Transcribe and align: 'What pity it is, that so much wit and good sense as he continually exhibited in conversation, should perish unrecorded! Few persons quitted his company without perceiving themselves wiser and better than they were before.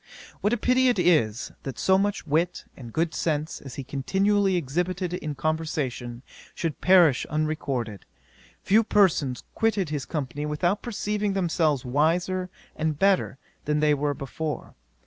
'What 0.39 0.59
pity 0.61 0.87
it 0.87 0.97
is, 0.97 1.51
that 1.61 1.77
so 1.77 1.95
much 1.99 2.25
wit 2.25 2.65
and 2.75 2.91
good 2.91 3.13
sense 3.13 3.61
as 3.61 3.75
he 3.75 3.83
continually 3.83 4.55
exhibited 4.55 5.13
in 5.13 5.35
conversation, 5.35 6.23
should 6.55 6.81
perish 6.81 7.23
unrecorded! 7.29 8.05
Few 8.63 8.83
persons 8.83 9.43
quitted 9.53 9.89
his 9.89 10.05
company 10.05 10.47
without 10.47 10.81
perceiving 10.81 11.33
themselves 11.33 11.85
wiser 11.85 12.49
and 12.75 12.97
better 12.97 13.37
than 13.65 13.79
they 13.79 13.93
were 13.93 14.15
before. 14.15 14.73